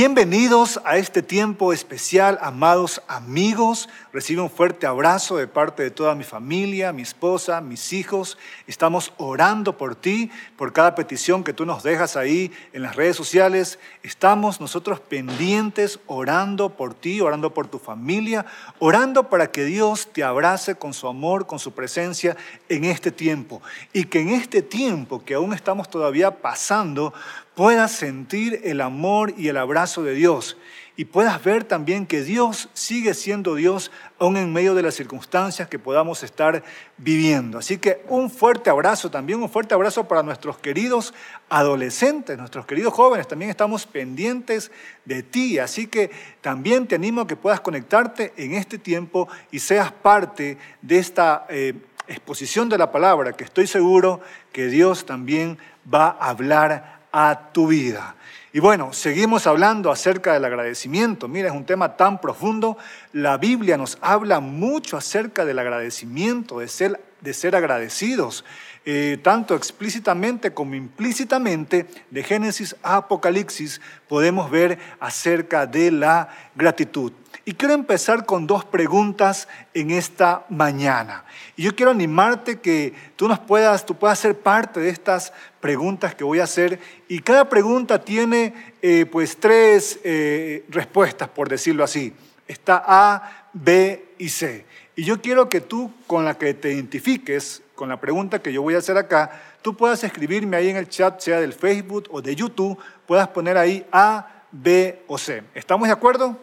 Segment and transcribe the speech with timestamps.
[0.00, 3.90] Bienvenidos a este tiempo especial, amados amigos.
[4.14, 8.38] Recibe un fuerte abrazo de parte de toda mi familia, mi esposa, mis hijos.
[8.66, 13.14] Estamos orando por ti, por cada petición que tú nos dejas ahí en las redes
[13.14, 13.78] sociales.
[14.02, 18.46] Estamos nosotros pendientes orando por ti, orando por tu familia,
[18.78, 22.38] orando para que Dios te abrace con su amor, con su presencia
[22.70, 23.60] en este tiempo.
[23.92, 27.12] Y que en este tiempo que aún estamos todavía pasando,
[27.54, 30.56] puedas sentir el amor y el abrazo de Dios
[31.00, 35.66] y puedas ver también que Dios sigue siendo Dios aún en medio de las circunstancias
[35.66, 36.62] que podamos estar
[36.98, 37.56] viviendo.
[37.56, 41.14] Así que un fuerte abrazo también, un fuerte abrazo para nuestros queridos
[41.48, 44.70] adolescentes, nuestros queridos jóvenes, también estamos pendientes
[45.06, 45.58] de ti.
[45.58, 46.10] Así que
[46.42, 51.46] también te animo a que puedas conectarte en este tiempo y seas parte de esta...
[51.48, 51.74] Eh,
[52.08, 57.66] exposición de la palabra, que estoy seguro que Dios también va a hablar a tu
[57.66, 58.16] vida.
[58.52, 61.28] Y bueno, seguimos hablando acerca del agradecimiento.
[61.28, 62.76] Mira, es un tema tan profundo.
[63.12, 68.44] La Biblia nos habla mucho acerca del agradecimiento, de ser, de ser agradecidos,
[68.86, 77.12] eh, tanto explícitamente como implícitamente, de Génesis a Apocalipsis, podemos ver acerca de la gratitud.
[77.44, 81.24] Y quiero empezar con dos preguntas en esta mañana.
[81.56, 86.14] Y yo quiero animarte que tú nos puedas, tú puedas ser parte de estas preguntas
[86.14, 86.78] que voy a hacer.
[87.08, 92.12] Y cada pregunta tiene eh, pues tres eh, respuestas, por decirlo así.
[92.46, 94.64] Está A, B y C.
[95.00, 98.60] Y yo quiero que tú con la que te identifiques, con la pregunta que yo
[98.60, 99.30] voy a hacer acá,
[99.62, 103.56] tú puedas escribirme ahí en el chat, sea del Facebook o de YouTube, puedas poner
[103.56, 105.42] ahí A, B o C.
[105.54, 106.36] ¿Estamos de acuerdo?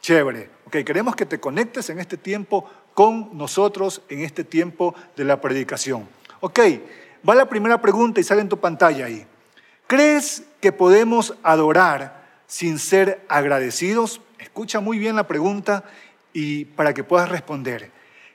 [0.00, 0.48] Chévere.
[0.64, 5.40] Ok, queremos que te conectes en este tiempo con nosotros, en este tiempo de la
[5.40, 6.08] predicación.
[6.38, 6.60] Ok,
[7.28, 9.26] va la primera pregunta y sale en tu pantalla ahí.
[9.88, 14.20] ¿Crees que podemos adorar sin ser agradecidos?
[14.38, 15.82] Escucha muy bien la pregunta
[16.32, 17.93] y para que puedas responder.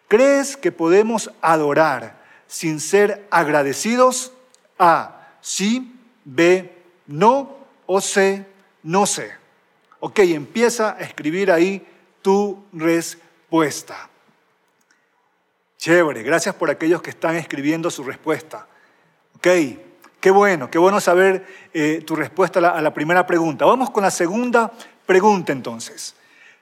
[0.09, 4.33] ¿Crees que podemos adorar sin ser agradecidos?
[4.79, 6.73] A, sí, B,
[7.05, 7.55] no
[7.85, 8.43] o C,
[8.81, 9.31] no sé.
[9.99, 11.85] Ok, empieza a escribir ahí
[12.23, 14.09] tu respuesta.
[15.77, 18.65] Chévere, gracias por aquellos que están escribiendo su respuesta.
[19.35, 19.47] Ok,
[20.19, 23.63] qué bueno, qué bueno saber eh, tu respuesta a la, a la primera pregunta.
[23.65, 24.71] Vamos con la segunda
[25.05, 26.15] pregunta entonces.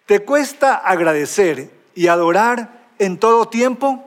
[0.06, 4.03] ¿Te cuesta agradecer y adorar en todo tiempo?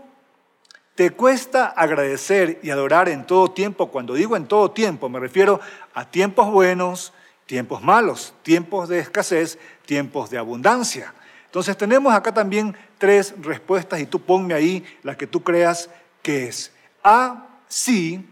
[0.94, 3.90] ¿Te cuesta agradecer y adorar en todo tiempo?
[3.90, 5.60] Cuando digo en todo tiempo, me refiero
[5.94, 7.12] a tiempos buenos,
[7.46, 11.14] tiempos malos, tiempos de escasez, tiempos de abundancia.
[11.46, 15.88] Entonces tenemos acá también tres respuestas y tú ponme ahí la que tú creas
[16.22, 16.70] que es.
[17.02, 18.28] A, sí,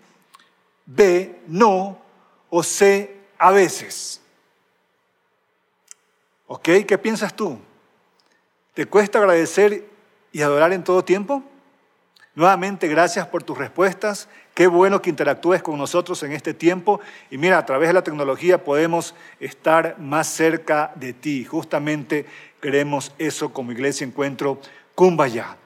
[0.85, 1.99] B, no,
[2.51, 4.21] o C, a veces.
[6.47, 6.69] ¿Ok?
[6.87, 7.59] ¿Qué piensas tú?
[8.75, 9.88] ¿Te cuesta agradecer
[10.33, 11.43] y adorar en todo tiempo?
[12.35, 14.29] Nuevamente, gracias por tus respuestas.
[14.55, 17.01] Qué bueno que interactúes con nosotros en este tiempo.
[17.31, 21.45] Y mira, a través de la tecnología podemos estar más cerca de ti.
[21.45, 22.27] Justamente
[22.61, 24.61] queremos eso como Iglesia Encuentro
[24.95, 25.57] Kumbaya.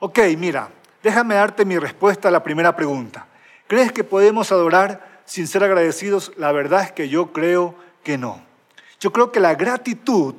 [0.00, 0.70] Ok, mira,
[1.02, 3.26] déjame darte mi respuesta a la primera pregunta.
[3.66, 6.32] ¿Crees que podemos adorar sin ser agradecidos?
[6.38, 8.42] La verdad es que yo creo que no.
[9.00, 10.34] Yo creo que la gratitud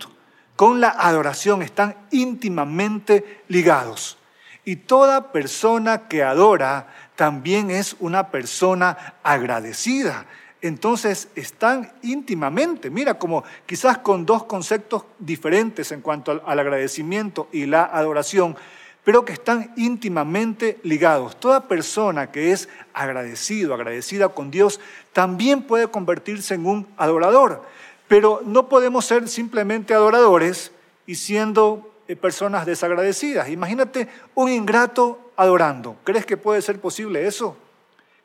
[0.57, 4.17] con la adoración están íntimamente ligados.
[4.65, 10.25] Y toda persona que adora también es una persona agradecida.
[10.61, 17.67] Entonces están íntimamente, mira, como quizás con dos conceptos diferentes en cuanto al, agradecimiento y
[17.67, 18.57] la adoración,
[19.03, 21.39] pero que están íntimamente ligados.
[21.39, 24.79] Toda persona que es agradecido, agradecida con Dios,
[25.13, 27.63] también puede convertirse en un adorador.
[28.07, 30.71] Pero no podemos ser simplemente adoradores
[31.05, 33.49] y siendo eh, personas desagradecidas.
[33.49, 35.97] Imagínate un ingrato adorando.
[36.03, 37.57] ¿Crees que puede ser posible eso?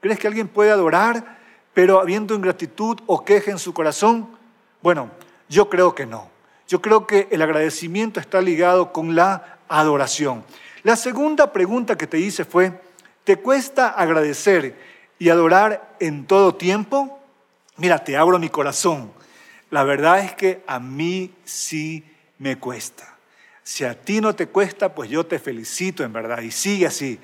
[0.00, 1.38] ¿Crees que alguien puede adorar,
[1.74, 4.28] pero habiendo ingratitud o queja en su corazón?
[4.82, 5.10] Bueno,
[5.48, 6.30] yo creo que no.
[6.68, 10.44] Yo creo que el agradecimiento está ligado con la adoración.
[10.82, 12.80] La segunda pregunta que te hice fue,
[13.24, 14.76] ¿te cuesta agradecer
[15.18, 17.20] y adorar en todo tiempo?
[17.76, 19.12] Mira, te abro mi corazón.
[19.72, 22.04] La verdad es que a mí sí
[22.36, 23.16] me cuesta.
[23.62, 26.42] Si a ti no te cuesta, pues yo te felicito en verdad.
[26.42, 27.18] Y sigue así.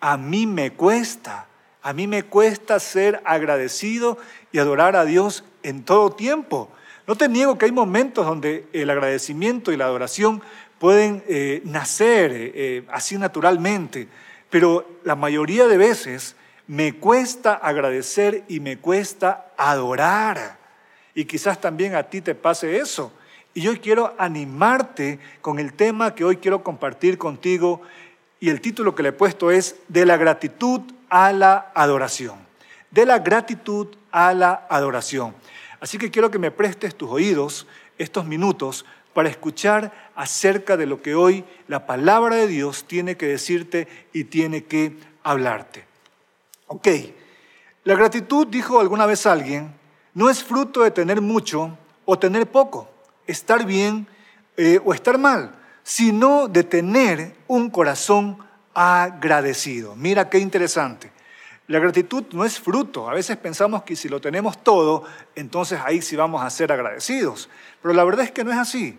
[0.00, 1.46] A mí me cuesta.
[1.82, 4.18] A mí me cuesta ser agradecido
[4.50, 6.68] y adorar a Dios en todo tiempo.
[7.06, 10.42] No te niego que hay momentos donde el agradecimiento y la adoración
[10.80, 14.08] pueden eh, nacer eh, eh, así naturalmente,
[14.50, 16.34] pero la mayoría de veces
[16.66, 20.63] me cuesta agradecer y me cuesta adorar.
[21.14, 23.12] Y quizás también a ti te pase eso.
[23.54, 27.82] Y yo quiero animarte con el tema que hoy quiero compartir contigo
[28.40, 32.36] y el título que le he puesto es De la gratitud a la adoración.
[32.90, 35.34] De la gratitud a la adoración.
[35.80, 37.66] Así que quiero que me prestes tus oídos
[37.96, 43.26] estos minutos para escuchar acerca de lo que hoy la palabra de Dios tiene que
[43.26, 45.84] decirte y tiene que hablarte.
[46.66, 46.88] Ok,
[47.84, 49.72] la gratitud, dijo alguna vez alguien,
[50.14, 52.88] no es fruto de tener mucho o tener poco,
[53.26, 54.06] estar bien
[54.56, 58.38] eh, o estar mal, sino de tener un corazón
[58.72, 59.94] agradecido.
[59.96, 61.12] Mira qué interesante.
[61.66, 63.08] La gratitud no es fruto.
[63.08, 67.48] A veces pensamos que si lo tenemos todo, entonces ahí sí vamos a ser agradecidos.
[67.80, 68.98] Pero la verdad es que no es así.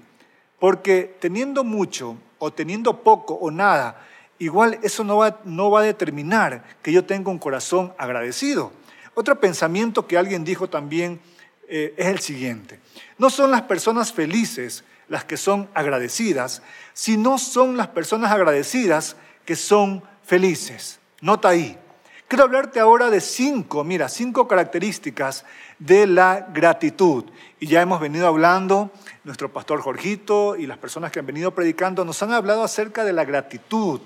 [0.59, 4.01] Porque teniendo mucho o teniendo poco o nada,
[4.39, 8.71] igual eso no va, no va a determinar que yo tenga un corazón agradecido.
[9.15, 11.19] Otro pensamiento que alguien dijo también
[11.67, 12.79] eh, es el siguiente.
[13.17, 16.61] No son las personas felices las que son agradecidas,
[16.93, 19.15] sino son las personas agradecidas
[19.45, 20.99] que son felices.
[21.21, 21.77] Nota ahí.
[22.27, 25.45] Quiero hablarte ahora de cinco, mira, cinco características
[25.77, 27.25] de la gratitud.
[27.59, 28.91] Y ya hemos venido hablando,
[29.23, 33.13] nuestro pastor Jorgito y las personas que han venido predicando nos han hablado acerca de
[33.13, 34.01] la gratitud.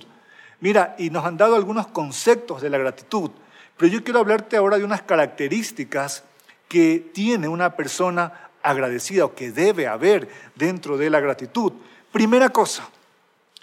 [0.60, 3.32] Mira, y nos han dado algunos conceptos de la gratitud.
[3.80, 6.26] Pero yo quiero hablarte ahora de unas características
[6.68, 11.72] que tiene una persona agradecida o que debe haber dentro de la gratitud.
[12.12, 12.90] Primera cosa,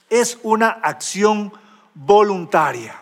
[0.08, 1.52] es una acción
[1.92, 2.94] voluntaria.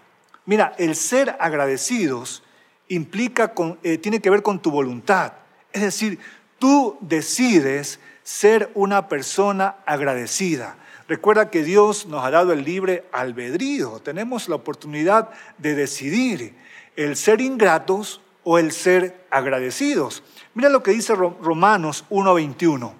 [0.44, 2.42] Mira, el ser agradecidos
[2.88, 5.34] implica eh, tiene que ver con tu voluntad.
[5.72, 6.18] Es decir,
[6.58, 10.78] tú decides ser una persona agradecida.
[11.06, 14.00] Recuerda que Dios nos ha dado el libre albedrío.
[14.00, 16.63] Tenemos la oportunidad de decidir
[16.96, 20.22] el ser ingratos o el ser agradecidos.
[20.54, 22.92] Mira lo que dice Romanos 1.21.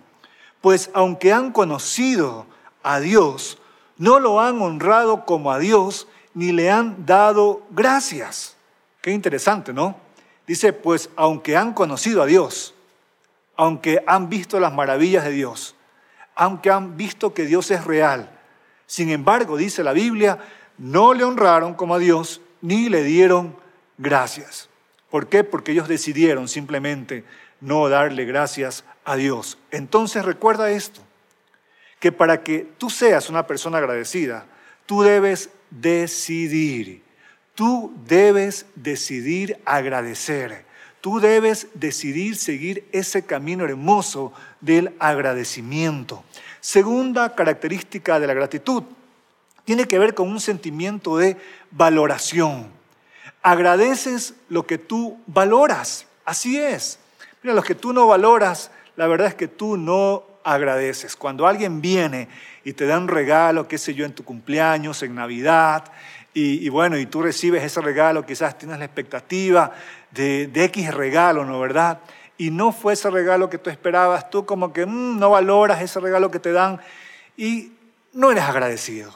[0.60, 2.46] Pues aunque han conocido
[2.82, 3.58] a Dios,
[3.98, 8.56] no lo han honrado como a Dios, ni le han dado gracias.
[9.00, 9.96] Qué interesante, ¿no?
[10.46, 12.74] Dice, pues aunque han conocido a Dios,
[13.56, 15.76] aunque han visto las maravillas de Dios,
[16.34, 18.30] aunque han visto que Dios es real,
[18.86, 20.38] sin embargo, dice la Biblia,
[20.78, 23.56] no le honraron como a Dios, ni le dieron
[23.98, 24.68] gracias.
[25.10, 25.44] ¿Por qué?
[25.44, 27.24] Porque ellos decidieron simplemente
[27.60, 29.58] no darle gracias a Dios.
[29.70, 31.00] Entonces recuerda esto,
[32.00, 34.46] que para que tú seas una persona agradecida,
[34.86, 37.02] tú debes decidir.
[37.54, 40.64] Tú debes decidir agradecer.
[41.00, 46.24] Tú debes decidir seguir ese camino hermoso del agradecimiento.
[46.60, 48.82] Segunda característica de la gratitud
[49.64, 51.36] tiene que ver con un sentimiento de
[51.70, 52.68] valoración.
[53.44, 56.06] Agradeces lo que tú valoras.
[56.24, 56.98] Así es.
[57.42, 61.14] Mira, lo que tú no valoras, la verdad es que tú no agradeces.
[61.14, 62.28] Cuando alguien viene
[62.64, 65.84] y te da un regalo, qué sé yo, en tu cumpleaños, en Navidad,
[66.32, 69.72] y, bueno, y tú recibes ese regalo, quizás tienes la expectativa
[70.10, 72.00] de, de, X regalo, ¿no verdad?
[72.38, 76.00] Y no fue ese regalo que tú esperabas, tú como que mm, no valoras ese
[76.00, 76.80] regalo que te dan
[77.36, 77.74] y
[78.14, 79.14] no eres agradecido.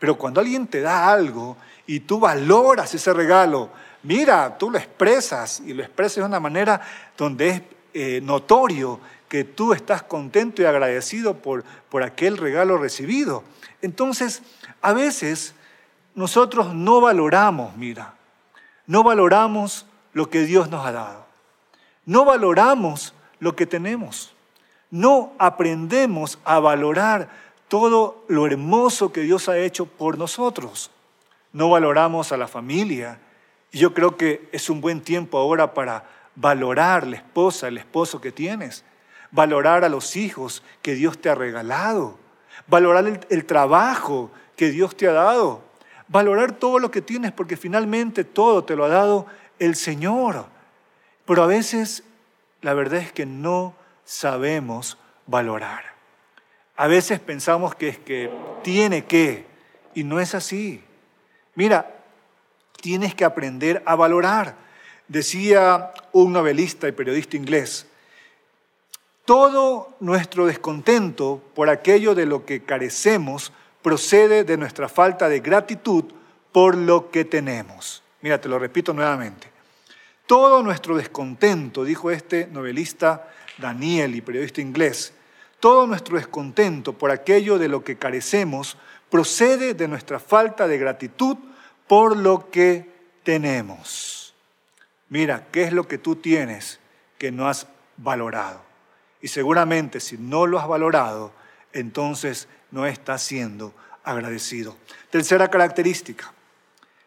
[0.00, 1.56] Pero cuando alguien te da algo
[1.88, 3.70] y tú valoras ese regalo,
[4.02, 6.82] mira, tú lo expresas y lo expresas de una manera
[7.16, 7.62] donde es
[7.94, 13.42] eh, notorio que tú estás contento y agradecido por, por aquel regalo recibido.
[13.80, 14.42] Entonces,
[14.82, 15.54] a veces
[16.14, 18.14] nosotros no valoramos, mira,
[18.86, 21.24] no valoramos lo que Dios nos ha dado.
[22.04, 24.34] No valoramos lo que tenemos.
[24.90, 27.30] No aprendemos a valorar
[27.68, 30.90] todo lo hermoso que Dios ha hecho por nosotros.
[31.52, 33.20] No valoramos a la familia.
[33.70, 38.20] Y yo creo que es un buen tiempo ahora para valorar la esposa, el esposo
[38.20, 38.84] que tienes
[39.30, 42.18] valorar a los hijos que Dios te ha regalado,
[42.66, 45.62] valorar el, trabajo que Dios te ha dado,
[46.08, 49.26] valorar todo lo que tienes porque finalmente todo te lo ha dado
[49.58, 50.46] el Señor.
[51.24, 52.04] Pero a veces
[52.62, 53.74] la verdad es que no
[54.04, 55.84] sabemos valorar.
[56.76, 58.30] A veces pensamos que es que
[58.62, 59.46] tiene que,
[59.94, 60.82] y no es así.
[61.58, 61.92] Mira,
[62.80, 64.54] tienes que aprender a valorar.
[65.08, 67.88] Decía un novelista y periodista inglés,
[69.24, 76.04] todo nuestro descontento por aquello de lo que carecemos procede de nuestra falta de gratitud
[76.52, 78.04] por lo que tenemos.
[78.20, 79.50] Mira, te lo repito nuevamente.
[80.28, 85.12] Todo nuestro descontento, dijo este novelista Daniel y periodista inglés,
[85.58, 88.76] todo nuestro descontento por aquello de lo que carecemos
[89.10, 91.36] procede de nuestra falta de gratitud
[91.86, 92.88] por lo que
[93.22, 94.34] tenemos.
[95.08, 96.78] Mira, ¿qué es lo que tú tienes
[97.16, 98.62] que no has valorado?
[99.20, 101.32] Y seguramente si no lo has valorado,
[101.72, 103.74] entonces no estás siendo
[104.04, 104.76] agradecido.
[105.10, 106.32] Tercera característica,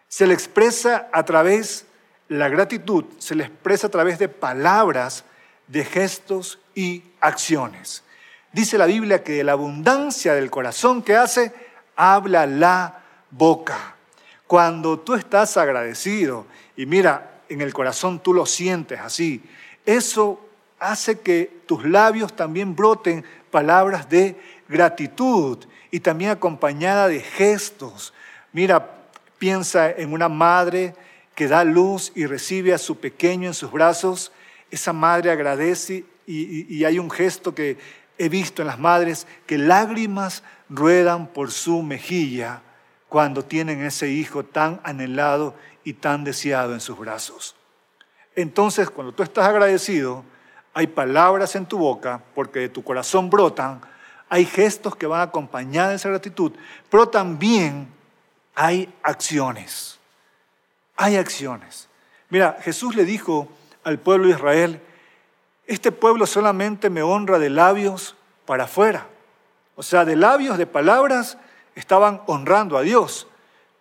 [0.08, 1.86] se le expresa a través,
[2.28, 5.24] la gratitud se le expresa a través de palabras,
[5.68, 8.04] de gestos y acciones.
[8.52, 11.54] Dice la Biblia que de la abundancia del corazón que hace,
[12.02, 13.96] habla la boca.
[14.48, 19.44] Cuando tú estás agradecido y mira, en el corazón tú lo sientes así,
[19.86, 20.44] eso
[20.80, 24.36] hace que tus labios también broten palabras de
[24.68, 25.60] gratitud
[25.92, 28.16] y también acompañada de gestos.
[28.52, 28.96] Mira,
[29.38, 30.96] piensa en una madre
[31.36, 34.32] que da luz y recibe a su pequeño en sus brazos.
[34.72, 37.78] Esa madre agradece y, y hay un gesto que
[38.22, 42.62] he visto en las madres, que lágrimas ruedan por su mejilla
[43.10, 47.56] cuando tienen ese hijo tan anhelado y tan deseado en sus brazos.
[48.36, 50.24] Entonces, cuando tú estás agradecido,
[50.76, 53.82] hay palabras en tu boca, porque de tu corazón brotan,
[54.30, 56.52] hay gestos que van acompañados de esa gratitud,
[56.92, 57.88] pero también
[58.54, 60.00] hay acciones.
[60.96, 61.90] Hay acciones.
[62.30, 63.50] Mira, Jesús le dijo
[63.84, 64.82] al pueblo de Israel,
[65.74, 69.08] este pueblo solamente me honra de labios para afuera.
[69.76, 71.38] O sea, de labios, de palabras,
[71.76, 73.28] estaban honrando a Dios.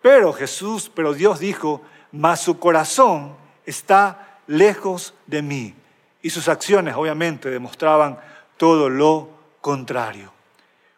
[0.01, 1.81] Pero Jesús, pero Dios dijo,
[2.13, 5.75] mas su corazón está lejos de mí.
[6.21, 8.19] Y sus acciones obviamente demostraban
[8.55, 9.29] todo lo
[9.59, 10.31] contrario.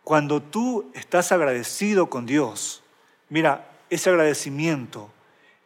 [0.03, 2.83] Cuando tú estás agradecido con Dios,
[3.29, 5.09] mira, ese agradecimiento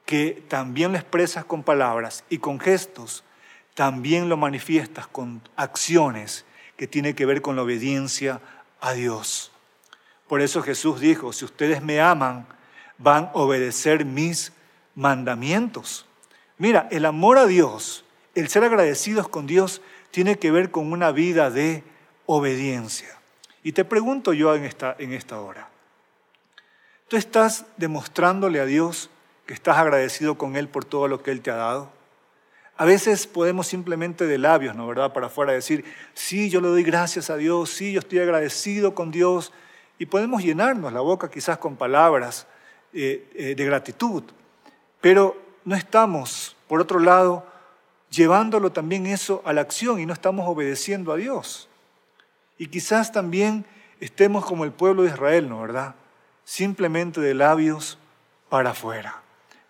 [0.06, 3.26] que también lo expresas con palabras y con gestos,
[3.78, 6.46] también lo manifiestas con acciones
[6.78, 8.42] que tienen que ver con la obediencia
[8.82, 9.52] a Dios.
[10.28, 12.48] Por eso Jesús dijo, si ustedes me aman,
[12.98, 14.52] van a obedecer mis
[14.96, 16.08] mandamientos.
[16.58, 18.04] Mira, el amor a Dios
[18.34, 21.84] el ser agradecidos con Dios tiene que ver con una vida de
[22.26, 23.20] obediencia.
[23.62, 25.70] Y te pregunto yo en esta, en esta hora,
[27.10, 29.12] ¿tú estás demostrándole a Dios
[29.46, 31.97] que estás agradecido con Él por todo lo que Él te ha dado?
[32.78, 35.12] A veces podemos simplemente de labios, ¿no verdad?
[35.12, 39.10] Para afuera decir, sí, yo le doy gracias a Dios, sí, yo estoy agradecido con
[39.10, 39.52] Dios.
[39.98, 42.46] Y podemos llenarnos la boca quizás con palabras
[42.94, 44.24] eh, eh, de gratitud.
[45.02, 47.46] Pero no estamos, por otro lado,
[48.12, 51.68] llevándolo también eso a la acción y no estamos obedeciendo a Dios.
[52.60, 53.66] Y quizás también
[54.00, 55.96] estemos como el pueblo de Israel, ¿no verdad?
[56.44, 57.98] Simplemente de labios
[58.50, 59.22] para afuera.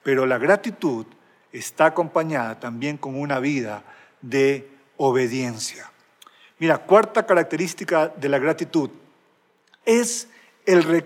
[0.04, 1.06] Pero la gratitud
[1.51, 3.84] está acompañada también con una vida
[4.22, 5.92] de obediencia.
[6.60, 8.89] Mira, cuarta característica de la gratitud
[9.86, 10.27] es
[10.66, 11.06] el,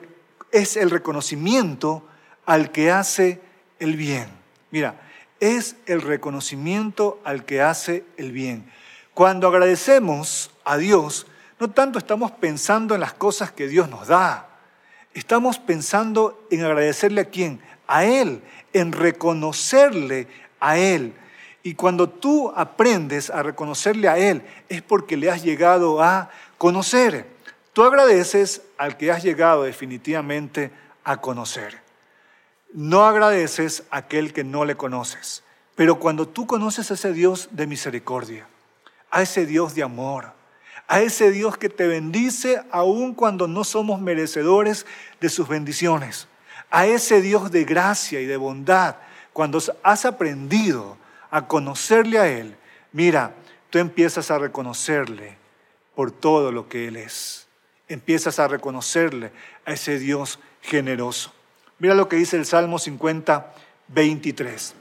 [0.52, 2.08] es el reconocimiento
[2.46, 3.42] al que hace
[3.80, 4.30] el bien.
[4.72, 4.96] Mira,
[5.40, 8.72] es el reconocimiento al que hace el bien.
[9.14, 11.28] Cuando agradecemos a Dios,
[11.60, 14.50] no tanto estamos pensando en las cosas que Dios nos da,
[15.14, 17.60] estamos pensando en agradecerle a quién,
[17.92, 20.28] a Él, en reconocerle
[20.62, 21.14] a Él.
[21.62, 27.28] Y cuando tú aprendes a reconocerle a Él, es porque le has llegado a conocer.
[27.74, 30.72] Tú agradeces al que has llegado definitivamente
[31.04, 31.80] a conocer.
[32.74, 35.44] No agradeces a aquel que no le conoces.
[35.76, 38.48] Pero cuando tú conoces a ese Dios de misericordia,
[39.10, 40.32] a ese Dios de amor,
[40.88, 44.86] a ese Dios que te bendice aun cuando no somos merecedores
[45.20, 46.28] de sus bendiciones,
[46.72, 48.96] a ese Dios de gracia y de bondad,
[49.34, 50.98] cuando has aprendido
[51.30, 52.56] a conocerle a Él,
[52.92, 53.36] mira,
[53.70, 55.38] tú empiezas a reconocerle
[55.96, 57.48] por todo lo que Él es.
[57.88, 59.32] Empiezas a reconocerle
[59.66, 61.34] a ese Dios generoso.
[61.78, 63.54] Mira lo que dice el Salmo 50,
[63.90, 64.76] 23.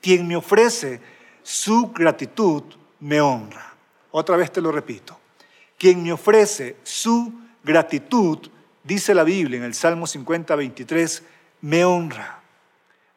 [0.00, 1.00] Quien me ofrece
[1.42, 2.62] su gratitud
[3.00, 3.74] me honra.
[4.10, 5.18] Otra vez te lo repito.
[5.78, 8.38] Quien me ofrece su gratitud,
[8.84, 11.22] dice la Biblia en el Salmo 50, 23,
[11.62, 12.40] me honra.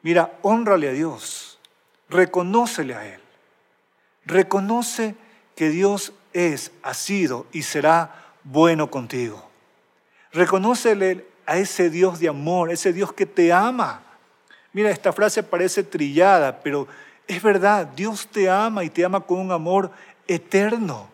[0.01, 1.59] Mira, honrale a Dios,
[2.09, 3.21] reconócele a Él.
[4.25, 5.15] Reconoce
[5.55, 9.47] que Dios es, ha sido y será bueno contigo.
[10.31, 14.03] Reconócele a ese Dios de amor, ese Dios que te ama.
[14.73, 16.87] Mira, esta frase parece trillada, pero
[17.27, 19.91] es verdad, Dios te ama y te ama con un amor
[20.27, 21.09] eterno.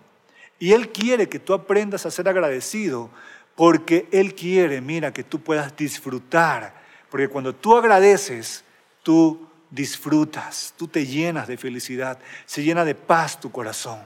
[0.59, 3.09] Y Él quiere que tú aprendas a ser agradecido,
[3.55, 6.81] porque Él quiere, mira, que tú puedas disfrutar.
[7.09, 8.63] Porque cuando tú agradeces,
[9.03, 13.99] tú disfrutas, tú te llenas de felicidad, se llena de paz tu corazón.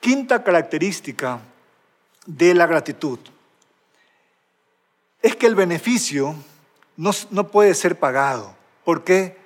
[0.00, 1.40] Quinta característica
[2.26, 3.18] de la gratitud
[5.22, 6.36] es que el beneficio
[6.96, 8.54] no, no puede ser pagado.
[8.84, 9.36] ¿Por qué?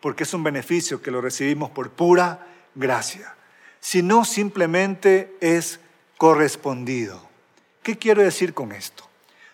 [0.00, 3.34] Porque es un beneficio que lo recibimos por pura gracia.
[3.80, 5.78] Sino simplemente es
[6.16, 7.27] correspondido.
[7.82, 9.04] ¿Qué quiero decir con esto?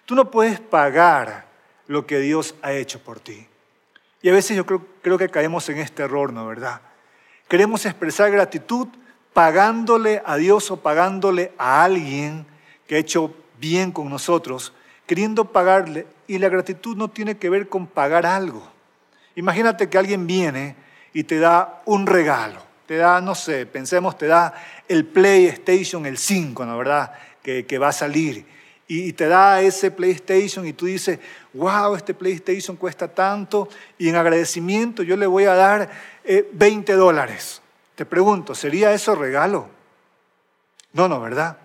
[0.06, 1.46] Tú no puedes pagar
[1.86, 3.46] lo que Dios ha hecho por ti.
[4.22, 6.80] Y a veces yo creo, que caemos en este error, ¿no verdad?
[7.48, 8.88] Queremos expresar gratitud
[9.34, 12.46] pagándole a Dios o pagándole a alguien
[12.86, 14.72] que ha hecho bien con nosotros,
[15.06, 16.06] queriendo pagarle.
[16.26, 18.66] Y la gratitud no tiene que ver con pagar algo.
[19.36, 20.74] Imagínate que alguien viene
[21.12, 22.62] y te da un regalo.
[22.86, 24.54] Te da, no sé, pensemos, te da
[24.88, 27.12] el PlayStation, el 5, ¿no verdad?
[27.44, 28.44] Que, va a salir.
[28.88, 31.20] Y te da ese PlayStation y tú dices,
[31.52, 35.90] wow, este PlayStation cuesta tanto y en agradecimiento yo le voy a dar
[36.52, 37.62] 20 eh, dólares.
[37.94, 39.68] Te pregunto, ¿sería eso regalo?
[40.92, 41.58] No, no, ¿verdad?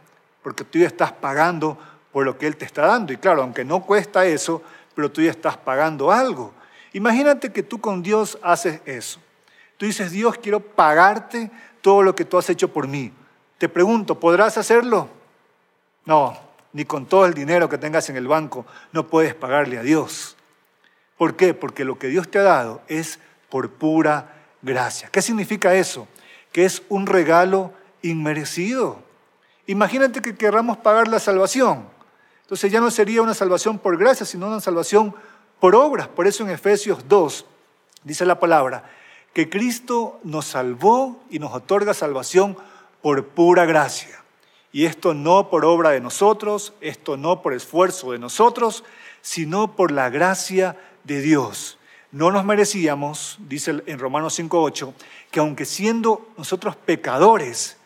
[0.43, 1.77] Porque tú ya estás pagando
[2.11, 3.13] por lo que Él te está dando.
[3.13, 4.61] Y claro, aunque no cuesta eso,
[4.95, 6.53] pero tú ya estás pagando algo.
[6.93, 9.19] Imagínate que tú con Dios haces eso.
[9.77, 11.49] Tú dices, Dios, quiero pagarte
[11.81, 13.13] todo lo que tú has hecho por mí.
[13.57, 15.09] Te pregunto, ¿podrás hacerlo?
[16.09, 16.35] No,
[16.73, 20.35] ni con todo el dinero que tengas en el banco no puedes pagarle a Dios.
[21.19, 21.53] ¿Por qué?
[21.53, 25.09] Porque lo que Dios te ha dado es por pura gracia.
[25.11, 26.07] ¿Qué significa eso?
[26.51, 29.03] Que es un regalo inmerecido.
[29.67, 31.87] Imagínate que querramos pagar la salvación.
[32.41, 35.13] Entonces ya no sería una salvación por gracia, sino una salvación
[35.59, 36.07] por obras.
[36.07, 37.45] Por eso en Efesios 2
[38.03, 38.83] dice la palabra
[39.31, 42.57] que Cristo nos salvó y nos otorga salvación
[43.03, 44.19] por pura gracia.
[44.71, 48.83] Y esto no por obra de nosotros, esto no por esfuerzo de nosotros,
[49.21, 51.77] sino por la gracia de Dios.
[52.11, 54.93] No nos merecíamos, dice en Romanos 5.8,
[55.31, 57.77] que aunque siendo nosotros pecadores,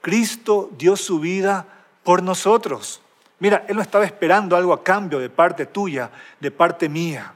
[0.00, 1.66] Cristo dio su vida
[2.04, 3.02] por nosotros.
[3.38, 7.34] Mira, Él no estaba esperando algo a cambio de parte tuya, de parte mía.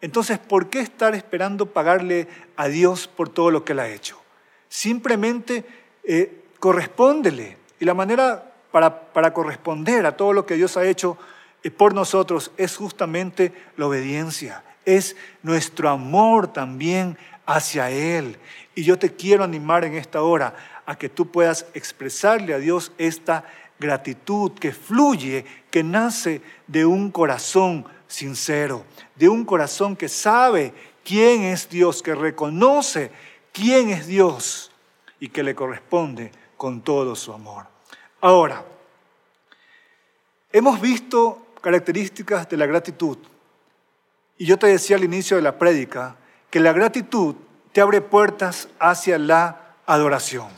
[0.00, 4.20] Entonces, ¿por qué estar esperando pagarle a Dios por todo lo que Él ha hecho?
[4.68, 5.64] Simplemente
[6.04, 7.56] eh, correspóndele.
[7.80, 11.16] Y la manera para, para, corresponder a todo lo que Dios ha hecho
[11.62, 18.36] eh, por nosotros es justamente la obediencia, es nuestro amor también hacia Él.
[18.74, 20.54] Y yo te quiero animar en esta hora
[20.86, 23.44] a que tú puedas expresarle a Dios esta
[23.78, 28.84] gratitud que fluye, que nace de un corazón sincero,
[29.16, 30.72] de un corazón que sabe
[31.04, 33.10] quién es Dios, que reconoce
[33.52, 34.72] quién es Dios
[35.20, 37.66] y que le corresponde con todo su amor.
[38.20, 38.62] Ahora,
[40.52, 43.16] hemos visto características de la gratitud
[44.36, 46.16] y yo te decía al inicio de la prédica
[46.50, 47.36] que la gratitud
[47.72, 50.48] te abre puertas hacia la adoración.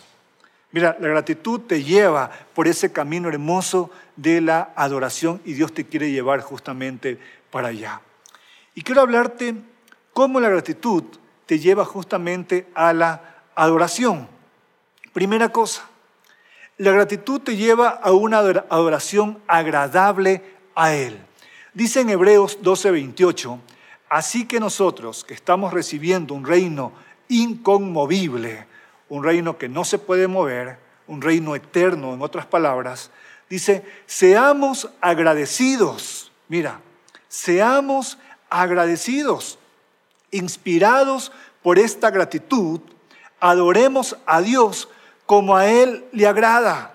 [0.73, 5.87] Mira, la gratitud te lleva por ese camino hermoso de la adoración y Dios te
[5.87, 7.19] quiere llevar justamente
[7.51, 8.01] para allá.
[8.75, 9.55] Y quiero hablarte
[10.13, 11.05] cómo la gratitud
[11.47, 14.29] te lleva justamente a la adoración.
[15.13, 15.90] Primera cosa,
[16.81, 20.43] la gratitud te lleva a una adoración agradable
[20.75, 21.21] a Él.
[21.75, 23.59] Dice en Hebreos 12:28,
[24.09, 26.93] así que nosotros que estamos recibiendo un reino
[27.29, 28.67] inconmovible,
[29.11, 33.11] un reino que no se puede mover, un reino eterno, en otras palabras,
[33.51, 36.33] dice, seamos agradecidos.
[36.49, 36.81] Mira,
[37.29, 38.17] seamos
[38.49, 39.59] agradecidos,
[40.31, 41.31] inspirados
[41.63, 42.81] por esta gratitud,
[43.39, 44.89] adoremos a Dios
[45.31, 46.93] como a Él le agrada,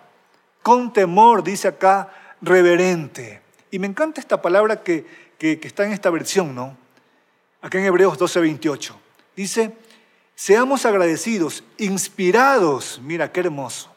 [0.61, 3.41] con temor, dice acá, reverente.
[3.71, 5.05] Y me encanta esta palabra que,
[5.37, 6.75] que, está en esta versión, ¿no?
[7.61, 8.93] Acá en Hebreos 12:28.
[9.37, 9.71] Dice,
[10.35, 13.95] Seamos agradecidos, inspirados, mira qué hermoso,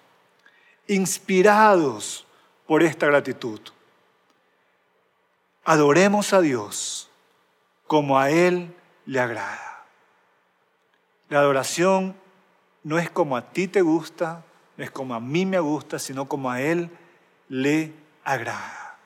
[0.86, 2.24] inspirados
[2.68, 3.58] por esta gratitud.
[5.64, 7.10] Adoremos a Dios
[7.88, 8.72] como a Él
[9.04, 9.84] le agrada.
[11.28, 12.14] La adoración
[12.88, 14.42] no es como a ti te gusta,
[14.78, 16.88] no es como a mí me gusta, sino como a Él
[17.50, 17.92] le
[18.24, 18.96] agrada.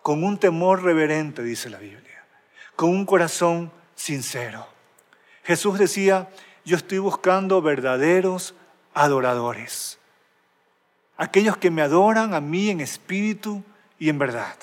[0.00, 2.24] Con un temor reverente, dice la Biblia,
[2.76, 4.66] con un corazón sincero.
[5.44, 6.30] Jesús decía,
[6.64, 8.54] yo estoy buscando verdaderos
[8.94, 9.98] adoradores.
[11.18, 13.62] Aquellos que me adoran a mí en espíritu
[13.98, 14.56] y en verdad.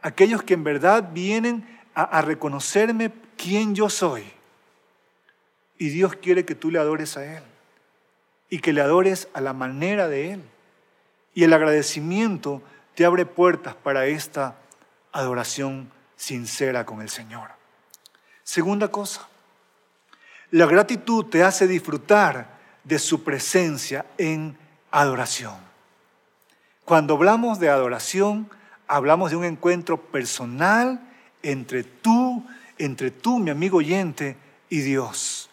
[0.00, 4.24] Aquellos que en verdad vienen a, reconocerme quién yo soy.
[5.76, 7.44] Y Dios quiere que tú le adores a Él.
[8.54, 10.44] Y que le adores a la manera de Él.
[11.34, 12.62] Y el agradecimiento
[12.94, 14.54] te abre puertas para esta
[15.10, 17.50] adoración sincera con el Señor.
[18.44, 19.26] Segunda cosa,
[20.52, 22.46] la gratitud te hace disfrutar
[22.84, 24.56] de su presencia en
[24.92, 25.56] adoración.
[26.84, 28.48] Cuando hablamos de adoración,
[28.86, 31.00] hablamos de un encuentro personal
[31.42, 32.46] entre tú,
[32.78, 34.36] entre tú, mi amigo oyente,
[34.68, 35.50] y Dios.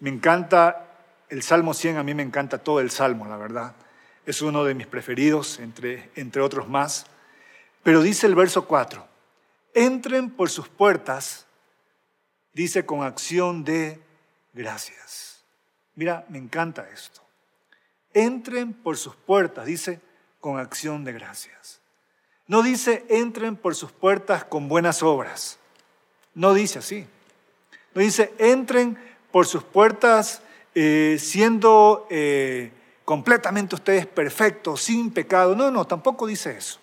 [0.00, 0.91] Me encanta
[1.32, 3.74] el Salmo 100, a mí me encanta todo el Salmo, la verdad.
[4.26, 7.06] es uno de mis preferidos, entre, entre otros más.
[7.82, 9.08] Pero dice el verso 4,
[9.72, 11.46] entren por sus puertas,
[12.52, 13.98] dice con acción de
[14.52, 15.42] gracias.
[15.94, 17.22] Mira, me encanta esto.
[18.12, 20.00] Entren por sus puertas, dice
[20.38, 21.80] con acción de gracias.
[22.46, 25.58] No dice entren por sus puertas con buenas obras.
[26.34, 27.06] No dice así.
[27.94, 28.98] No dice entren
[29.30, 30.42] por sus puertas
[30.74, 32.72] eh, siendo eh,
[33.04, 35.54] completamente ustedes perfectos, sin pecado.
[35.54, 36.78] No, no, tampoco dice eso.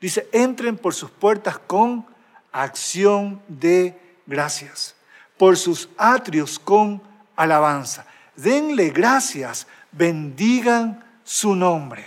[0.00, 2.06] Dice entren por sus puertas con
[2.52, 4.94] acción de gracias,
[5.36, 7.02] por sus atrios con
[7.34, 8.06] alabanza.
[8.36, 12.04] Denle gracias, bendigan su nombre.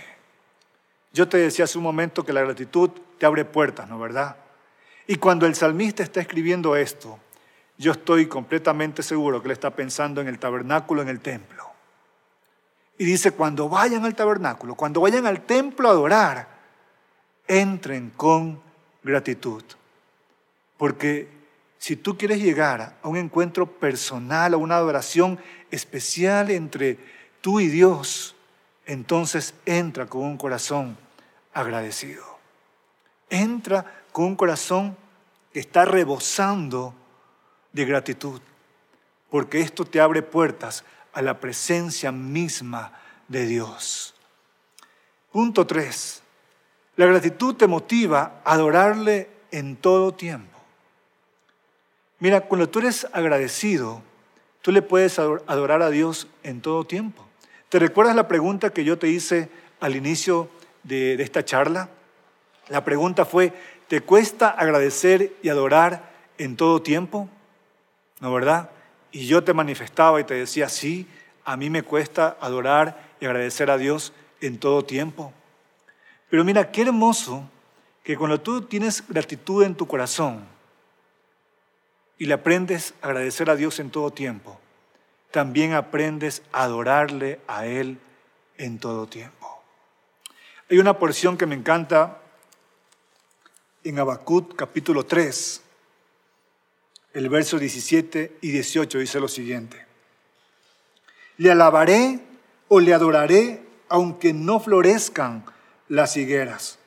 [1.12, 4.36] Yo te decía hace un momento que la gratitud te abre puertas, ¿no verdad?
[5.06, 7.18] Y cuando el salmista está escribiendo esto,
[7.80, 11.64] yo estoy completamente seguro que él está pensando en el tabernáculo, en el templo.
[12.98, 16.46] Y dice, cuando vayan al tabernáculo, cuando vayan al templo a adorar,
[17.48, 18.60] entren con
[19.02, 19.62] gratitud.
[20.76, 21.30] Porque
[21.78, 25.38] si tú quieres llegar a un encuentro personal, a una adoración
[25.70, 26.98] especial entre
[27.40, 28.36] tú y Dios,
[28.84, 30.98] entonces entra con un corazón
[31.54, 32.26] agradecido.
[33.30, 34.98] Entra con un corazón
[35.54, 36.94] que está rebosando
[37.72, 38.40] de gratitud,
[39.30, 42.92] porque esto te abre puertas a la presencia misma
[43.28, 44.14] de Dios.
[45.32, 46.22] Punto 3.
[46.96, 50.58] La gratitud te motiva a adorarle en todo tiempo.
[52.18, 54.02] Mira, cuando tú eres agradecido,
[54.60, 57.26] tú le puedes adorar a Dios en todo tiempo.
[57.68, 60.50] ¿Te recuerdas la pregunta que yo te hice al inicio
[60.82, 61.88] de, de esta charla?
[62.68, 63.52] La pregunta fue,
[63.88, 67.28] ¿te cuesta agradecer y adorar en todo tiempo?
[68.20, 68.70] ¿No verdad?
[69.12, 71.08] Y yo te manifestaba y te decía, sí,
[71.44, 75.32] a mí me cuesta adorar y agradecer a Dios en todo tiempo.
[76.28, 77.48] Pero mira, qué hermoso
[78.04, 80.44] que cuando tú tienes gratitud en tu corazón
[82.18, 84.60] y le aprendes a agradecer a Dios en todo tiempo,
[85.30, 87.98] también aprendes a adorarle a Él
[88.58, 89.62] en todo tiempo.
[90.70, 92.18] Hay una porción que me encanta
[93.82, 95.62] en Habacuc capítulo 3,
[97.12, 99.84] el verso 17 y 18 dice lo siguiente.
[101.38, 102.20] Le alabaré
[102.68, 105.44] o le adoraré aunque no florezcan
[105.88, 106.78] las higueras,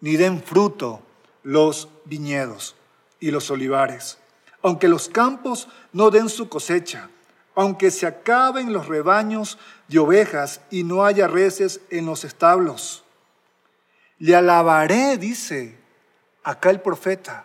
[0.00, 1.00] ni den fruto
[1.44, 2.74] los viñedos
[3.20, 4.18] y los olivares,
[4.62, 7.08] aunque los campos no den su cosecha,
[7.54, 13.04] aunque se acaben los rebaños de ovejas y no haya reces en los establos.
[14.18, 15.78] Le alabaré, dice
[16.42, 17.44] acá el profeta,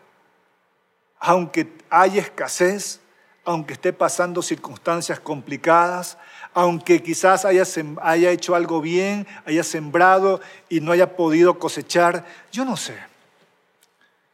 [1.22, 3.00] aunque haya escasez,
[3.46, 6.18] aunque esté pasando circunstancias complicadas,
[6.54, 7.64] aunque quizás haya,
[8.02, 12.98] haya hecho algo bien, haya sembrado y no haya podido cosechar, yo no sé.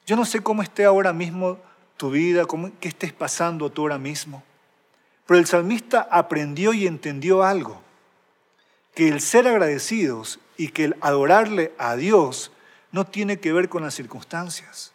[0.07, 1.59] Yo no sé cómo esté ahora mismo
[1.97, 4.41] tu vida, cómo, qué estés pasando tú ahora mismo.
[5.25, 7.81] Pero el salmista aprendió y entendió algo,
[8.95, 12.51] que el ser agradecidos y que el adorarle a Dios
[12.93, 14.93] no tiene que ver con las circunstancias.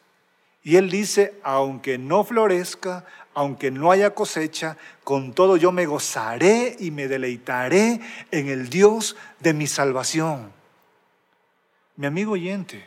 [0.62, 6.76] Y él dice, aunque no florezca, aunque no haya cosecha, con todo yo me gozaré
[6.78, 10.52] y me deleitaré en el Dios de mi salvación.
[11.96, 12.84] Mi amigo oyente,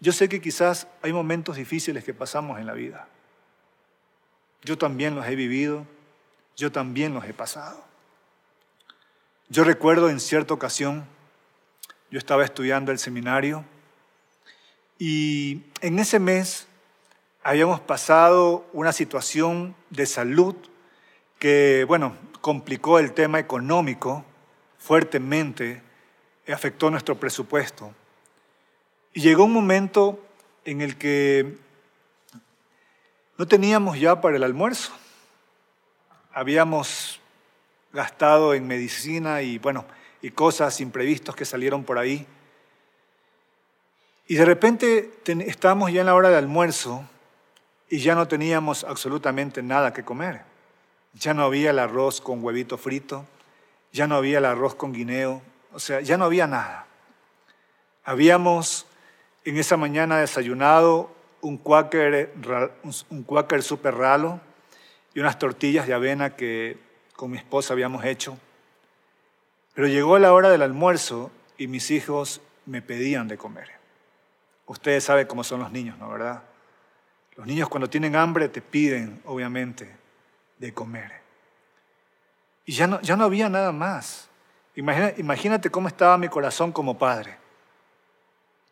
[0.00, 3.08] yo sé que quizás hay momentos difíciles que pasamos en la vida.
[4.62, 5.86] Yo también los he vivido,
[6.56, 7.82] yo también los he pasado.
[9.48, 11.04] Yo recuerdo en cierta ocasión,
[12.10, 13.64] yo estaba estudiando el seminario,
[15.00, 16.68] y en ese mes
[17.42, 20.54] habíamos pasado una situación de salud
[21.38, 24.26] que, bueno, complicó el tema económico
[24.78, 25.80] fuertemente,
[26.52, 27.94] afectó nuestro presupuesto.
[29.14, 30.22] Y llegó un momento
[30.66, 31.56] en el que
[33.38, 34.92] no teníamos ya para el almuerzo.
[36.30, 37.20] Habíamos
[37.90, 39.86] gastado en medicina y, bueno,
[40.20, 42.26] y cosas imprevistos que salieron por ahí.
[44.30, 47.02] Y de repente estábamos ya en la hora de almuerzo
[47.88, 50.42] y ya no teníamos absolutamente nada que comer.
[51.14, 53.26] Ya no había el arroz con huevito frito,
[53.90, 56.86] ya no había el arroz con guineo, o sea, ya no había nada.
[58.04, 58.86] Habíamos
[59.44, 62.32] en esa mañana desayunado un cuáquer,
[63.10, 64.40] un cuáquer súper ralo
[65.12, 66.78] y unas tortillas de avena que
[67.16, 68.38] con mi esposa habíamos hecho.
[69.74, 73.79] Pero llegó la hora del almuerzo y mis hijos me pedían de comer.
[74.70, 76.44] Ustedes saben cómo son los niños, ¿no verdad?
[77.34, 79.90] Los niños cuando tienen hambre te piden, obviamente,
[80.58, 81.10] de comer.
[82.64, 84.28] Y ya no, ya no había nada más.
[84.76, 87.36] imagínate cómo estaba mi corazón como padre,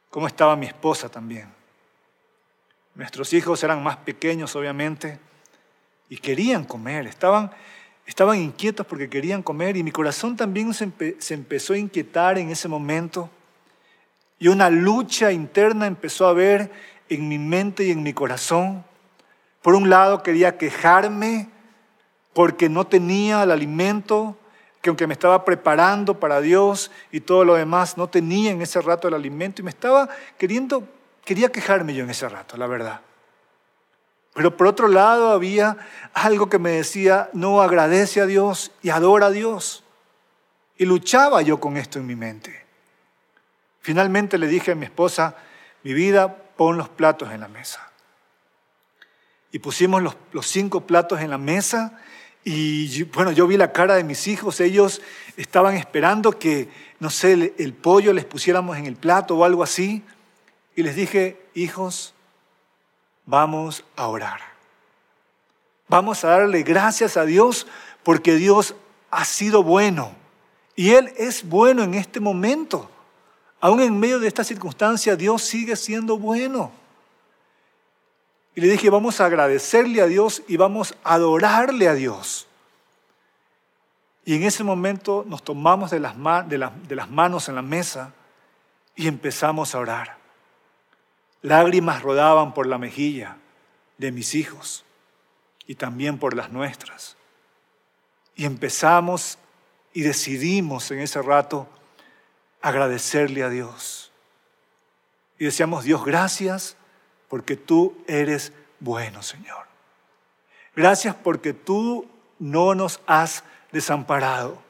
[0.08, 1.52] cómo estaba mi esposa también.
[2.94, 5.18] Nuestros hijos eran más pequeños, obviamente,
[6.08, 7.50] y querían comer, estaban,
[8.06, 12.50] estaban inquietos porque querían comer y mi corazón también se, se empezó a inquietar en
[12.50, 13.28] ese momento
[14.38, 16.70] y una lucha interna empezó a haber
[17.08, 18.84] en mi mente y en mi corazón.
[19.62, 21.48] Por un lado quería quejarme
[22.32, 24.36] porque no tenía el alimento,
[24.80, 28.80] que aunque me estaba preparando para Dios y todo lo demás, no tenía en ese
[28.80, 30.86] rato el alimento y me estaba queriendo,
[31.24, 33.00] quería quejarme yo en ese rato, la verdad.
[34.34, 35.78] Pero por otro lado había
[36.14, 39.82] algo que me decía, no agradece a Dios y adora a Dios.
[40.76, 42.67] Y luchaba yo con esto en mi mente.
[43.88, 45.34] Finalmente le dije a mi esposa,
[45.82, 47.90] mi vida, pon los platos en la mesa.
[49.50, 51.98] Y pusimos los, cinco platos en la mesa
[52.44, 55.00] y bueno, yo vi la cara de mis hijos, ellos
[55.38, 56.68] estaban esperando que,
[57.00, 60.04] no sé, el, el pollo les pusiéramos en el plato o algo así.
[60.76, 62.12] Y les dije, hijos,
[63.24, 64.40] vamos a orar.
[65.88, 67.66] Vamos a darle gracias a Dios
[68.02, 68.74] porque Dios
[69.10, 70.12] ha sido bueno.
[70.76, 72.90] Y Él es bueno en este momento.
[73.60, 76.70] Aún en medio de esta circunstancia, Dios sigue siendo bueno.
[78.54, 82.46] Y le dije, vamos a agradecerle a Dios y vamos a adorarle a Dios.
[84.24, 86.14] Y en ese momento nos tomamos de las,
[86.48, 88.12] de las manos en la mesa
[88.94, 90.18] y empezamos a orar.
[91.42, 93.36] Lágrimas rodaban por la mejilla
[93.96, 94.84] de mis hijos
[95.66, 97.16] y también por las nuestras.
[98.34, 99.38] Y empezamos
[99.92, 101.68] y decidimos en ese rato
[102.60, 104.12] agradecerle a Dios.
[105.38, 106.76] Y decíamos, Dios, gracias
[107.28, 109.66] porque tú eres bueno, Señor.
[110.74, 114.62] Gracias porque tú no nos has desamparado.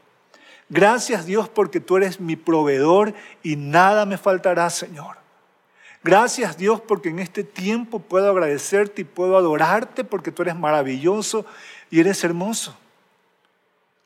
[0.68, 5.16] Gracias Dios porque tú eres mi proveedor y nada me faltará, Señor.
[6.04, 11.46] Gracias Dios porque en este tiempo puedo agradecerte y puedo adorarte porque tú eres maravilloso
[11.90, 12.76] y eres hermoso.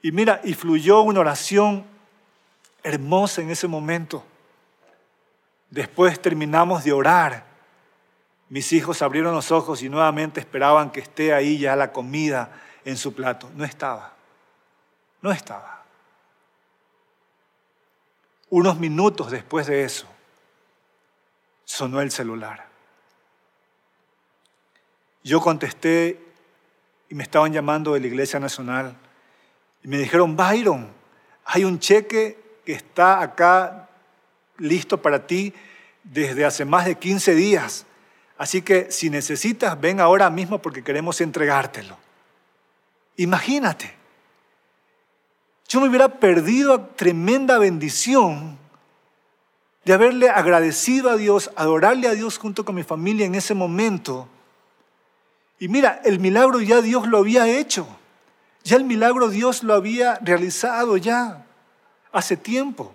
[0.03, 1.85] Y mira, y fluyó una oración
[2.83, 4.25] hermosa en ese momento.
[5.71, 7.45] Después terminamos de orar.
[8.49, 12.51] Mis hijos abrieron los ojos y nuevamente esperaban que esté ahí ya la comida
[12.85, 13.51] en su plato.
[13.55, 14.13] No estaba.
[15.23, 15.83] No estaba.
[18.51, 20.07] Unos minutos después de eso,
[21.65, 22.67] sonó el celular.
[25.25, 26.21] Yo contesté
[27.09, 28.95] y me estaban llamando de la Iglesia Nacional
[29.83, 30.93] y me dijeron, Byron,
[31.47, 33.89] hay un cheque que está acá
[34.59, 35.53] listo para ti
[36.03, 37.87] desde hace más de 15 días.
[38.39, 41.97] Así que si necesitas, ven ahora mismo porque queremos entregártelo.
[43.17, 43.95] Imagínate,
[45.69, 48.59] yo me hubiera perdido tremenda bendición
[49.85, 54.29] de haberle agradecido a Dios, adorarle a Dios junto con mi familia en ese momento.
[55.59, 57.87] Y mira, el milagro ya Dios lo había hecho.
[58.65, 61.47] Ya el milagro Dios lo había realizado ya
[62.13, 62.95] hace tiempo.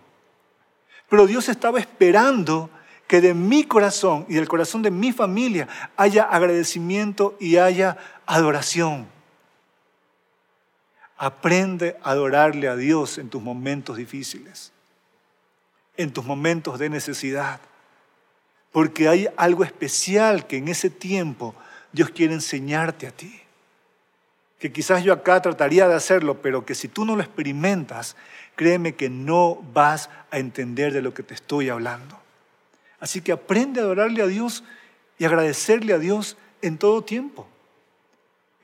[1.09, 2.69] Pero Dios estaba esperando
[3.07, 9.07] que de mi corazón y del corazón de mi familia haya agradecimiento y haya adoración.
[11.17, 14.71] Aprende a adorarle a Dios en tus momentos difíciles,
[15.95, 17.59] en tus momentos de necesidad,
[18.71, 21.55] porque hay algo especial que en ese tiempo
[21.91, 23.41] Dios quiere enseñarte a ti
[24.59, 28.15] que quizás yo acá trataría de hacerlo, pero que si tú no lo experimentas,
[28.57, 32.19] créeme que no vas a entender de lo que te estoy hablando.
[32.99, 34.63] Así que aprende a adorarle a Dios
[35.17, 37.47] y agradecerle a Dios en todo tiempo.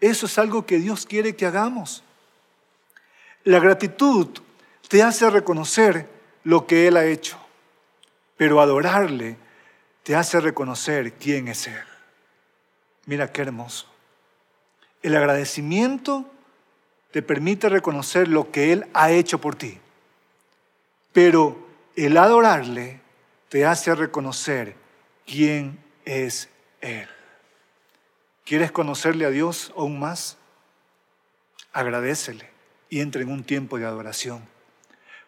[0.02, 2.04] Eso es algo que Dios quiere que hagamos.
[3.46, 4.28] La gratitud
[4.90, 6.10] te hace reconocer
[6.44, 7.38] lo que Él ha hecho,
[8.36, 9.38] pero adorarle
[10.02, 11.86] te hace reconocer quién es Él.
[13.06, 13.86] Mira qué hermoso.
[15.04, 16.26] El agradecimiento
[17.12, 19.80] te permite reconocer lo que Él ha hecho por ti.
[21.14, 21.56] Pero
[21.96, 23.02] el adorarle
[23.50, 24.76] te hace reconocer
[25.26, 26.50] quién es
[26.82, 27.08] Él.
[28.44, 30.38] ¿Quieres conocerle a Dios aún más?
[31.72, 32.50] Agradecele
[32.90, 34.46] y entra en un tiempo de adoración.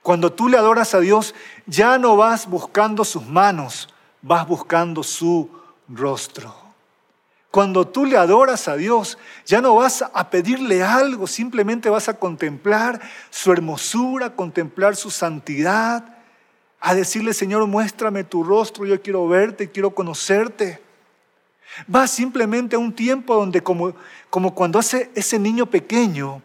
[0.02, 1.34] Cuando tú le adoras a Dios,
[1.66, 3.90] ya no vas buscando sus manos,
[4.22, 5.50] vas buscando su
[5.88, 6.65] rostro.
[7.56, 12.16] Cuando tú le adoras a Dios, ya no vas a pedirle algo, simplemente vas a
[12.16, 16.18] contemplar su hermosura, contemplar su santidad,
[16.82, 20.82] a decirle, Señor, muéstrame tu rostro, yo quiero verte, quiero conocerte.
[21.88, 23.96] Vas simplemente a un tiempo donde como,
[24.30, 26.42] como cuando hace ese niño pequeño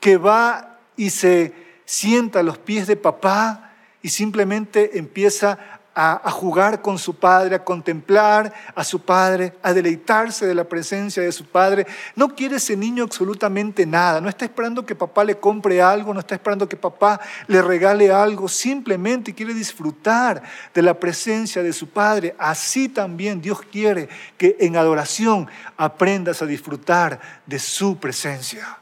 [0.00, 3.70] que va y se, sienta a los pies de papá
[4.02, 10.46] y simplemente empieza a, jugar con su padre, a contemplar a su padre, a deleitarse
[10.46, 11.86] de la presencia de su padre.
[12.14, 16.20] No quiere ese niño absolutamente nada, no está esperando que papá le compre algo, no
[16.20, 21.88] está esperando que papá le regale algo, simplemente quiere disfrutar de la presencia de su
[21.88, 22.34] padre.
[22.38, 28.78] Así también Dios quiere que en adoración aprendas a disfrutar de su presencia.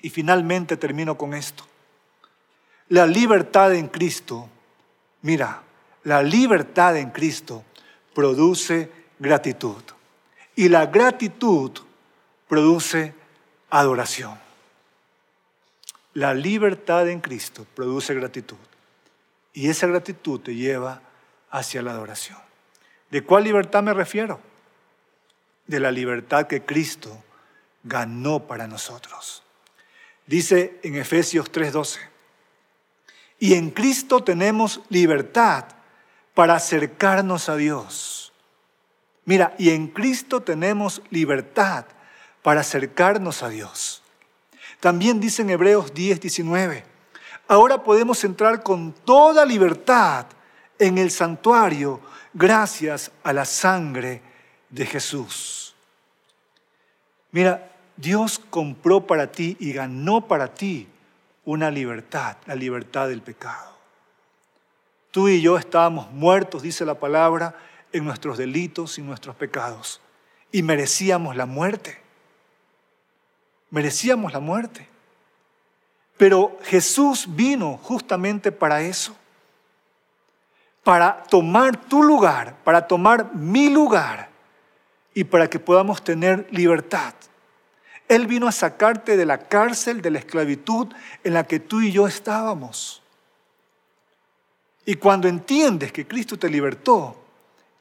[0.00, 1.64] Y finalmente termino con esto.
[2.88, 4.48] La libertad en Cristo,
[5.22, 5.62] mira,
[6.04, 7.64] la libertad en Cristo
[8.14, 9.82] produce gratitud.
[10.54, 11.70] Y la gratitud
[12.48, 13.14] produce
[13.70, 14.38] adoración.
[16.14, 18.58] La libertad en Cristo produce gratitud.
[19.54, 21.00] Y esa gratitud te lleva
[21.50, 22.38] hacia la adoración.
[23.10, 24.40] ¿De cuál libertad me refiero?
[25.66, 27.22] De la libertad que Cristo
[27.82, 29.42] ganó para nosotros.
[30.26, 31.98] Dice en Efesios 3:12,
[33.38, 35.64] y en Cristo tenemos libertad
[36.34, 38.32] para acercarnos a Dios.
[39.24, 41.84] Mira, y en Cristo tenemos libertad
[42.42, 44.02] para acercarnos a Dios.
[44.80, 46.84] También dice en Hebreos 10, 19,
[47.46, 50.26] ahora podemos entrar con toda libertad
[50.78, 52.00] en el santuario
[52.32, 54.22] gracias a la sangre
[54.70, 55.74] de Jesús.
[57.30, 60.88] Mira, Dios compró para ti y ganó para ti
[61.44, 63.71] una libertad, la libertad del pecado.
[65.12, 67.54] Tú y yo estábamos muertos, dice la palabra,
[67.92, 70.00] en nuestros delitos y nuestros pecados.
[70.50, 72.00] Y merecíamos la muerte.
[73.68, 74.88] Merecíamos la muerte.
[76.16, 79.14] Pero Jesús vino justamente para eso.
[80.82, 84.30] Para tomar tu lugar, para tomar mi lugar
[85.12, 87.12] y para que podamos tener libertad.
[88.08, 90.88] Él vino a sacarte de la cárcel, de la esclavitud
[91.22, 93.01] en la que tú y yo estábamos.
[94.84, 97.16] Y cuando entiendes que Cristo te libertó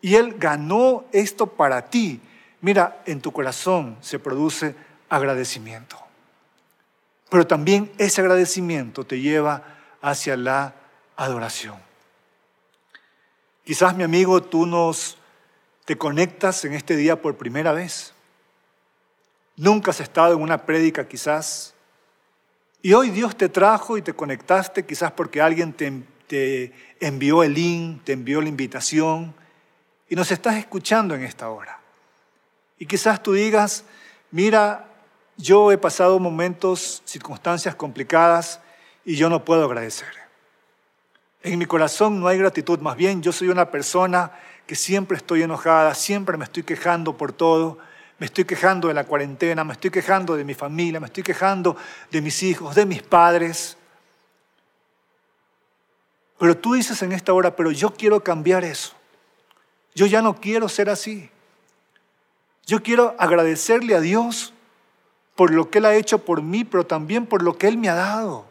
[0.01, 2.21] y Él ganó esto para ti,
[2.61, 4.75] mira, en tu corazón se produce
[5.09, 5.97] agradecimiento.
[7.29, 9.63] Pero también ese agradecimiento te lleva
[10.01, 10.75] hacia la
[11.15, 11.75] adoración.
[13.63, 15.17] Quizás, mi amigo, tú nos
[15.85, 18.13] te conectas en este día por primera vez.
[19.55, 21.73] Nunca has estado en una prédica quizás.
[22.81, 27.53] Y hoy Dios te trajo y te conectaste quizás porque alguien te te envió el
[27.53, 29.35] link, te envió la invitación
[30.07, 31.77] y nos estás escuchando en esta hora.
[32.79, 33.83] Y quizás tú digas,
[34.31, 34.87] mira,
[35.35, 38.61] yo he pasado momentos, circunstancias complicadas
[39.03, 40.07] y yo no puedo agradecer.
[41.43, 44.31] En mi corazón no hay gratitud, más bien yo soy una persona
[44.65, 47.77] que siempre estoy enojada, siempre me estoy quejando por todo,
[48.19, 51.75] me estoy quejando de la cuarentena, me estoy quejando de mi familia, me estoy quejando
[52.09, 53.75] de mis hijos, de mis padres.
[56.41, 58.93] Pero tú dices en esta hora, pero yo quiero cambiar eso.
[59.93, 61.29] Yo ya no quiero ser así.
[62.65, 64.51] Yo quiero agradecerle a Dios
[65.35, 67.89] por lo que Él ha hecho por mí, pero también por lo que Él me
[67.89, 68.47] ha dado.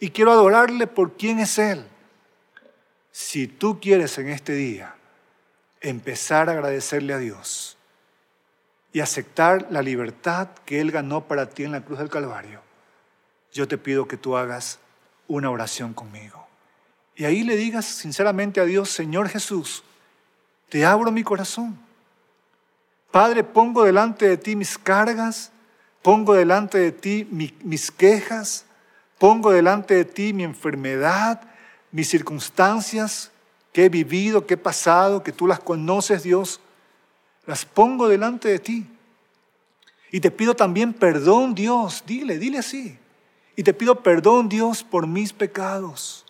[0.00, 1.86] Y quiero adorarle por quién es Él.
[3.12, 4.96] Si tú quieres en este día
[5.80, 7.78] empezar a agradecerle a Dios
[8.92, 12.62] y aceptar la libertad que Él ganó para ti en la cruz del Calvario,
[13.52, 14.80] yo te pido que tú hagas
[15.28, 16.45] una oración conmigo.
[17.16, 19.82] Y ahí le digas sinceramente a Dios, Señor Jesús,
[20.68, 21.78] te abro mi corazón.
[23.10, 25.50] Padre, pongo delante de ti mis cargas,
[26.02, 28.66] pongo delante de ti mis quejas,
[29.18, 31.40] pongo delante de ti mi enfermedad,
[31.90, 33.30] mis circunstancias
[33.72, 36.60] que he vivido, que he pasado, que tú las conoces, Dios.
[37.46, 38.86] Las pongo delante de ti.
[40.10, 42.04] Y te pido también perdón, Dios.
[42.06, 42.98] Dile, dile así.
[43.54, 46.25] Y te pido perdón, Dios, por mis pecados.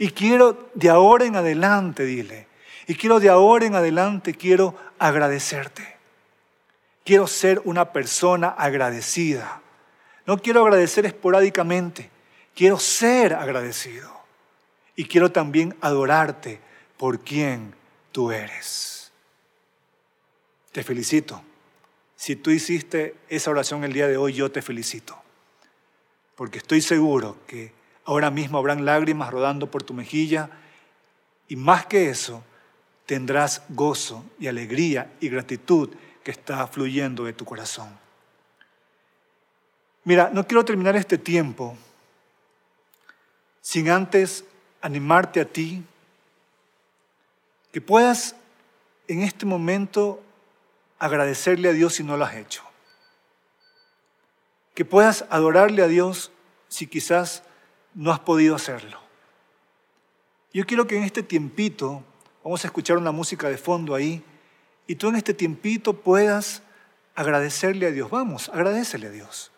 [0.00, 2.46] Y quiero de ahora en adelante, dile,
[2.86, 5.98] y quiero de ahora en adelante, quiero agradecerte.
[7.04, 9.60] Quiero ser una persona agradecida.
[10.24, 12.08] No quiero agradecer esporádicamente,
[12.54, 14.10] quiero ser agradecido.
[14.96, 16.60] Y quiero también adorarte
[16.96, 17.74] por quien
[18.10, 19.12] tú eres.
[20.72, 21.42] Te felicito.
[22.16, 25.20] Si tú hiciste esa oración el día de hoy, yo te felicito.
[26.36, 27.78] Porque estoy seguro que
[28.10, 30.50] Ahora mismo habrán lágrimas rodando por tu mejilla
[31.46, 32.42] y más que eso,
[33.06, 35.90] tendrás gozo y alegría y gratitud
[36.24, 37.88] que está fluyendo de tu corazón.
[40.02, 41.76] Mira, no quiero terminar este tiempo
[43.60, 44.44] sin antes
[44.80, 45.84] animarte a ti
[47.70, 48.34] que puedas
[49.06, 50.20] en este momento
[50.98, 52.64] agradecerle a Dios si no lo has hecho.
[54.74, 56.32] Que puedas adorarle a Dios
[56.68, 57.44] si quizás
[57.94, 59.00] no has podido hacerlo.
[60.52, 62.02] Yo quiero que en este tiempito,
[62.42, 64.22] vamos a escuchar una música de fondo ahí,
[64.86, 66.62] y tú en este tiempito puedas
[67.14, 68.10] agradecerle a Dios.
[68.10, 69.52] Vamos, agradecele a Dios.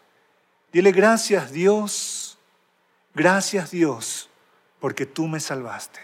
[0.73, 2.39] Dile gracias Dios,
[3.15, 4.29] gracias Dios,
[4.81, 6.01] porque tú me salvaste.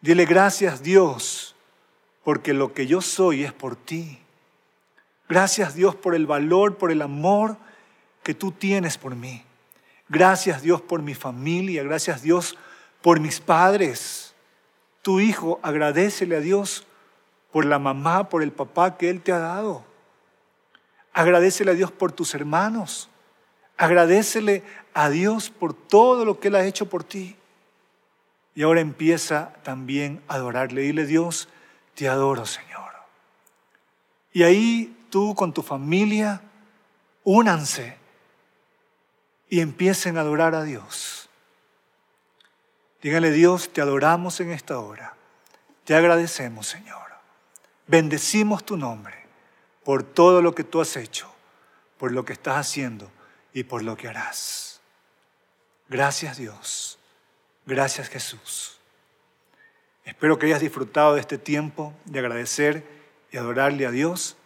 [0.00, 1.56] Dile gracias Dios,
[2.24, 4.18] porque lo que yo soy es por ti.
[5.28, 7.56] Gracias Dios por el valor, por el amor
[8.22, 9.44] que tú tienes por mí.
[10.08, 12.56] Gracias Dios por mi familia, gracias Dios
[13.02, 14.34] por mis padres.
[15.02, 16.86] Tu hijo, agradecele a Dios
[17.52, 19.84] por la mamá, por el papá que Él te ha dado.
[21.12, 23.08] Agradecele a Dios por tus hermanos.
[23.76, 27.36] Agradecele a Dios por todo lo que Él ha hecho por ti.
[28.54, 30.82] Y ahora empieza también a adorarle.
[30.82, 31.48] Dile, Dios,
[31.94, 32.92] te adoro, Señor.
[34.32, 36.40] Y ahí tú con tu familia,
[37.22, 37.96] únanse
[39.54, 41.28] y empiecen a adorar a Dios.
[43.00, 45.14] Díganle, Dios, te adoramos en esta hora.
[45.84, 47.12] Te agradecemos, Señor.
[47.86, 49.14] Bendecimos tu nombre
[49.84, 51.32] por todo lo que tú has hecho,
[51.98, 53.08] por lo que estás haciendo
[53.52, 54.80] y por lo que harás.
[55.88, 56.98] Gracias Dios.
[57.64, 58.80] Gracias Jesús.
[60.04, 62.84] Espero que hayas disfrutado de este tiempo de agradecer
[63.30, 64.36] y adorarle a Dios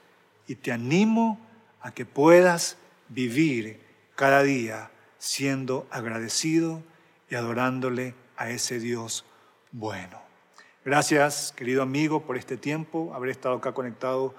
[0.46, 1.40] y te animo
[1.80, 2.76] a que puedas
[3.09, 3.80] vivir
[4.14, 6.83] cada día siendo agradecido
[7.29, 9.25] y adorándole a ese Dios
[9.73, 10.21] bueno.
[10.85, 14.35] Gracias, querido amigo, por este tiempo, haber estado acá conectado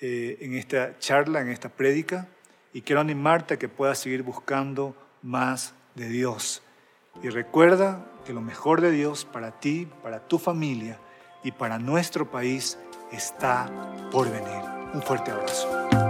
[0.00, 2.28] eh, en esta charla, en esta prédica,
[2.72, 6.62] y quiero animarte a que puedas seguir buscando más de Dios.
[7.22, 10.98] Y recuerda que lo mejor de Dios para ti, para tu familia
[11.42, 12.78] y para nuestro país
[13.10, 13.68] está
[14.12, 14.62] por venir.
[14.94, 16.09] Un fuerte abrazo.